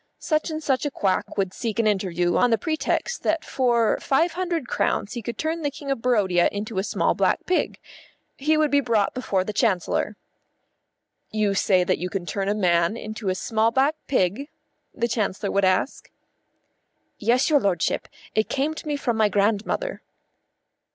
[0.17, 4.31] Such and such a quack would seek an interview on the pretext that for five
[4.31, 7.77] hundred crowns he could turn the King of Barodia into a small black pig.
[8.35, 10.15] He would be brought before the Chancellor.
[11.29, 14.49] "You say that you can turn a man into a small black pig?"
[14.91, 16.09] the Chancellor would ask.
[17.19, 18.07] "Yes, your lordship.
[18.33, 20.01] It came to me from my grandmother."